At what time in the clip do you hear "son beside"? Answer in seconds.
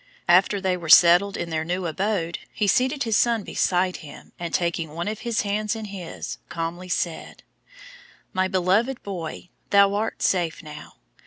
3.15-3.97